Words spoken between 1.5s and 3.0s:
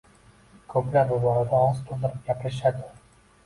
og`iz to`ldirib gapirishadi